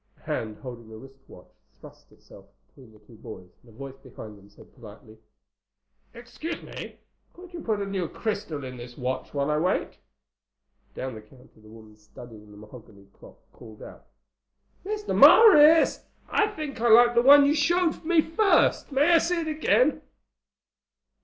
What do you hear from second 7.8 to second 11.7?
a new crystal in this watch while I wait?" Down the counter the